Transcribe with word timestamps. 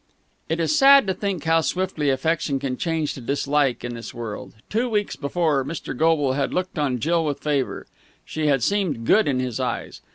It 0.49 0.59
is 0.59 0.75
sad 0.75 1.05
to 1.05 1.13
think 1.13 1.43
how 1.43 1.61
swiftly 1.61 2.09
affection 2.09 2.57
can 2.57 2.75
change 2.75 3.13
to 3.13 3.21
dislike 3.21 3.83
in 3.83 3.93
this 3.93 4.15
world. 4.15 4.55
Two 4.67 4.89
weeks 4.89 5.15
before, 5.15 5.63
Mr. 5.63 5.95
Goble 5.95 6.33
had 6.33 6.55
looked 6.55 6.79
on 6.79 6.97
Jill 6.97 7.23
with 7.23 7.37
favour. 7.41 7.85
She 8.25 8.47
had 8.47 8.63
seemed 8.63 9.05
good 9.05 9.27
in 9.27 9.39
his 9.39 9.59
eyes. 9.59 10.01